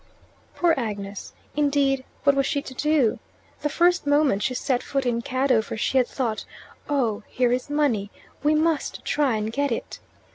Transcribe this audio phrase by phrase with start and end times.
[0.55, 1.31] Poor Agnes!
[1.55, 3.19] Indeed, what was she to do?
[3.61, 6.43] The first moment she set foot in Cadover she had thought,
[6.89, 8.09] "Oh, here is money.
[8.41, 9.99] We must try and get it."